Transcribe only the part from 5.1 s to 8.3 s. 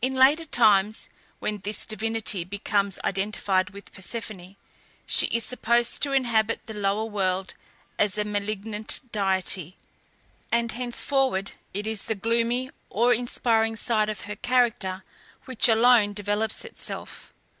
is supposed to inhabit the lower world as a